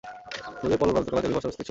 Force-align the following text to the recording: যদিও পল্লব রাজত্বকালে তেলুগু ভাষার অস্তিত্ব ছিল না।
যদিও 0.63 0.79
পল্লব 0.79 0.95
রাজত্বকালে 0.95 1.23
তেলুগু 1.23 1.35
ভাষার 1.37 1.49
অস্তিত্ব 1.49 1.63
ছিল 1.63 1.67
না। 1.67 1.69